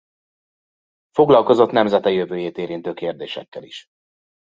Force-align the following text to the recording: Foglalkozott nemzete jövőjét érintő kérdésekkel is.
Foglalkozott 1.11 1.71
nemzete 1.71 2.09
jövőjét 2.11 2.57
érintő 2.57 2.93
kérdésekkel 2.93 3.63
is. 3.63 3.87